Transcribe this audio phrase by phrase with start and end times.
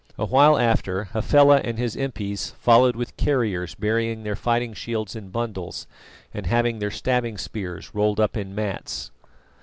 [0.17, 5.29] A while after, Hafela and his impis followed with carriers bearing their fighting shields in
[5.29, 5.85] bundles,
[6.33, 9.11] and having their stabbing spears rolled up in mats.